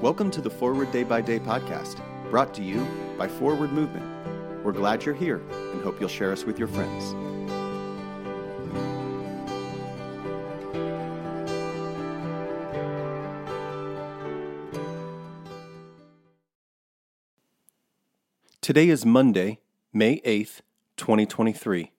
Welcome 0.00 0.30
to 0.32 0.40
the 0.40 0.50
Forward 0.50 0.92
Day 0.92 1.02
by 1.02 1.20
Day 1.20 1.38
podcast, 1.38 2.00
brought 2.30 2.54
to 2.54 2.62
you 2.62 2.86
by 3.18 3.26
Forward 3.26 3.72
Movement. 3.72 4.04
We're 4.64 4.72
glad 4.72 5.04
you're 5.04 5.14
here 5.14 5.42
and 5.72 5.82
hope 5.82 6.00
you'll 6.00 6.08
share 6.08 6.32
us 6.32 6.44
with 6.44 6.58
your 6.58 6.68
friends. 6.68 7.14
Today 18.60 18.88
is 18.88 19.04
Monday, 19.04 19.60
May 19.92 20.20
8th, 20.20 20.62
2023. 20.96 21.92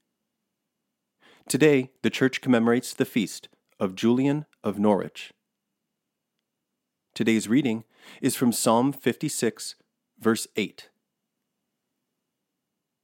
Today, 1.47 1.91
the 2.01 2.09
church 2.09 2.41
commemorates 2.41 2.93
the 2.95 3.05
feast 3.05 3.49
of 3.79 3.93
Julian 3.93 4.47
of 4.63 4.79
Norwich. 4.79 5.31
Today's 7.15 7.47
reading 7.47 7.85
is 8.21 8.35
from 8.35 8.51
Psalm 8.51 8.91
56, 8.91 9.75
verse 10.19 10.47
8. 10.57 10.89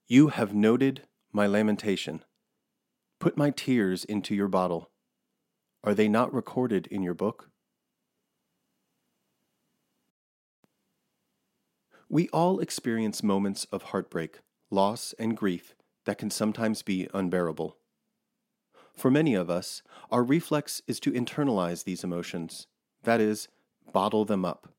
You 0.05 0.27
have 0.27 0.53
noted 0.53 1.03
my 1.31 1.47
lamentation. 1.47 2.25
Put 3.21 3.37
my 3.37 3.51
tears 3.51 4.03
into 4.03 4.35
your 4.35 4.49
bottle. 4.49 4.89
Are 5.81 5.93
they 5.93 6.09
not 6.09 6.33
recorded 6.33 6.87
in 6.87 7.01
your 7.01 7.13
book? 7.13 7.51
We 12.09 12.27
all 12.33 12.59
experience 12.59 13.23
moments 13.23 13.63
of 13.71 13.83
heartbreak, 13.83 14.39
loss, 14.69 15.15
and 15.19 15.37
grief 15.37 15.73
that 16.03 16.17
can 16.17 16.29
sometimes 16.29 16.81
be 16.81 17.07
unbearable. 17.13 17.77
For 18.93 19.09
many 19.09 19.35
of 19.35 19.49
us, 19.49 19.81
our 20.11 20.21
reflex 20.21 20.81
is 20.85 20.99
to 20.99 21.13
internalize 21.13 21.85
these 21.85 22.03
emotions, 22.03 22.67
that 23.03 23.21
is, 23.21 23.47
bottle 23.91 24.25
them 24.25 24.45
up, 24.45 24.69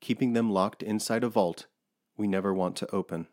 keeping 0.00 0.32
them 0.32 0.50
locked 0.50 0.82
inside 0.82 1.24
a 1.24 1.28
vault 1.28 1.66
we 2.16 2.26
never 2.26 2.52
want 2.52 2.76
to 2.76 2.90
open. 2.94 3.26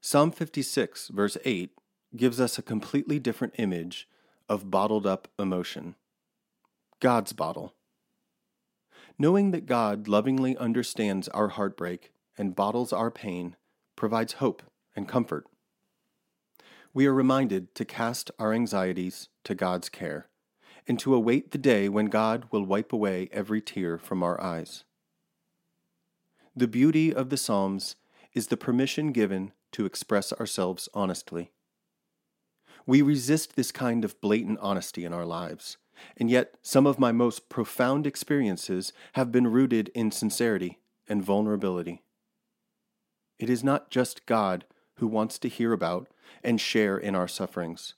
Psalm 0.00 0.30
56, 0.30 1.08
verse 1.08 1.36
8, 1.44 1.72
gives 2.16 2.40
us 2.40 2.58
a 2.58 2.62
completely 2.62 3.18
different 3.18 3.54
image 3.58 4.08
of 4.48 4.70
bottled 4.70 5.06
up 5.06 5.28
emotion 5.38 5.94
God's 7.00 7.32
bottle. 7.32 7.74
Knowing 9.18 9.50
that 9.50 9.66
God 9.66 10.08
lovingly 10.08 10.56
understands 10.56 11.28
our 11.28 11.48
heartbreak 11.48 12.12
and 12.38 12.56
bottles 12.56 12.92
our 12.92 13.10
pain 13.10 13.56
provides 13.96 14.34
hope 14.34 14.62
and 14.96 15.06
comfort. 15.06 15.46
We 16.92 17.06
are 17.06 17.14
reminded 17.14 17.74
to 17.74 17.84
cast 17.84 18.30
our 18.38 18.52
anxieties 18.52 19.28
to 19.44 19.54
God's 19.54 19.88
care 19.88 20.28
and 20.86 20.98
to 20.98 21.14
await 21.14 21.50
the 21.50 21.58
day 21.58 21.88
when 21.88 22.06
God 22.06 22.46
will 22.50 22.64
wipe 22.64 22.92
away 22.92 23.28
every 23.32 23.60
tear 23.60 23.98
from 23.98 24.22
our 24.22 24.40
eyes. 24.40 24.84
The 26.56 26.68
beauty 26.68 27.14
of 27.14 27.30
the 27.30 27.36
Psalms 27.36 27.96
is 28.34 28.48
the 28.48 28.56
permission 28.56 29.12
given 29.12 29.52
to 29.72 29.86
express 29.86 30.32
ourselves 30.32 30.88
honestly. 30.94 31.52
We 32.86 33.02
resist 33.02 33.56
this 33.56 33.70
kind 33.72 34.04
of 34.04 34.20
blatant 34.20 34.58
honesty 34.60 35.04
in 35.04 35.12
our 35.12 35.26
lives, 35.26 35.76
and 36.16 36.30
yet 36.30 36.54
some 36.62 36.86
of 36.86 36.98
my 36.98 37.12
most 37.12 37.48
profound 37.48 38.06
experiences 38.06 38.92
have 39.12 39.30
been 39.30 39.46
rooted 39.46 39.90
in 39.94 40.10
sincerity 40.10 40.78
and 41.08 41.22
vulnerability. 41.22 42.02
It 43.38 43.48
is 43.48 43.62
not 43.62 43.90
just 43.90 44.26
God 44.26 44.64
who 44.96 45.06
wants 45.06 45.38
to 45.38 45.48
hear 45.48 45.72
about 45.72 46.08
and 46.42 46.60
share 46.60 46.98
in 46.98 47.14
our 47.14 47.28
sufferings. 47.28 47.94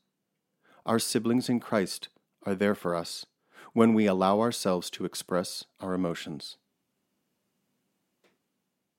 Our 0.85 0.99
siblings 0.99 1.49
in 1.49 1.61
Christ 1.61 2.09
are 2.45 2.55
there 2.55 2.75
for 2.75 2.95
us 2.95 3.27
when 3.73 3.95
we 3.95 4.07
allow 4.07 4.41
ourselves 4.41 4.91
to 4.91 5.05
express 5.05 5.65
our 5.81 5.95
emotions. 5.95 6.57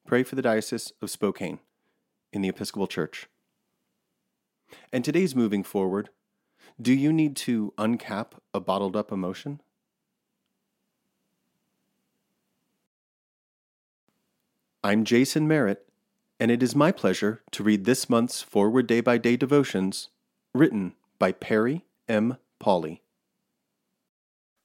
Pray 0.05 0.23
for 0.23 0.35
the 0.35 0.41
Diocese 0.41 0.91
of 1.02 1.09
Spokane 1.09 1.59
in 2.31 2.41
the 2.41 2.50
Episcopal 2.50 2.88
Church. 2.88 3.28
And 4.91 5.06
today's 5.06 5.35
moving 5.35 5.63
forward, 5.63 6.09
do 6.81 6.94
you 6.94 7.13
need 7.13 7.35
to 7.38 7.73
uncap 7.78 8.31
a 8.53 8.59
bottled 8.59 8.95
up 8.95 9.12
emotion? 9.12 9.62
I'm 14.84 15.06
Jason 15.06 15.47
Merritt, 15.47 15.88
and 16.40 16.51
it 16.51 16.62
is 16.62 16.75
my 16.75 16.91
pleasure 16.91 17.41
to 17.51 17.63
read 17.63 17.85
this 17.85 18.09
month's 18.09 18.41
Forward 18.41 18.88
Day 18.88 19.00
by 19.00 19.17
Day 19.17 19.38
devotions 19.38 20.09
written 20.53 20.94
by 21.19 21.31
Perry 21.31 21.85
M. 22.09 22.38
Pauly. 22.59 23.03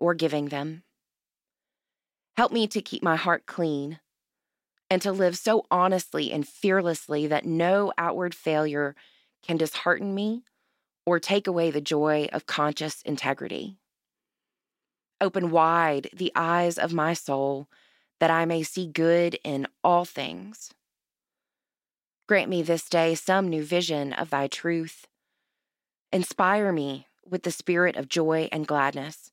or 0.00 0.14
giving 0.14 0.46
them. 0.46 0.82
Help 2.36 2.52
me 2.52 2.66
to 2.68 2.80
keep 2.80 3.02
my 3.02 3.16
heart 3.16 3.46
clean 3.46 4.00
and 4.90 5.02
to 5.02 5.12
live 5.12 5.36
so 5.36 5.66
honestly 5.70 6.32
and 6.32 6.46
fearlessly 6.46 7.26
that 7.26 7.44
no 7.44 7.92
outward 7.98 8.34
failure 8.34 8.94
can 9.42 9.56
dishearten 9.56 10.14
me 10.14 10.42
or 11.04 11.18
take 11.18 11.46
away 11.46 11.70
the 11.70 11.80
joy 11.80 12.28
of 12.32 12.46
conscious 12.46 13.02
integrity. 13.02 13.78
Open 15.20 15.50
wide 15.50 16.10
the 16.14 16.32
eyes 16.34 16.78
of 16.78 16.92
my 16.92 17.12
soul 17.12 17.68
that 18.20 18.30
I 18.30 18.44
may 18.44 18.62
see 18.62 18.86
good 18.86 19.38
in 19.42 19.66
all 19.82 20.04
things. 20.04 20.72
Grant 22.28 22.50
me 22.50 22.62
this 22.62 22.88
day 22.88 23.14
some 23.14 23.48
new 23.48 23.64
vision 23.64 24.12
of 24.12 24.30
thy 24.30 24.48
truth. 24.48 25.06
Inspire 26.12 26.72
me 26.72 27.06
with 27.28 27.42
the 27.42 27.50
spirit 27.50 27.96
of 27.96 28.08
joy 28.08 28.48
and 28.52 28.66
gladness, 28.66 29.32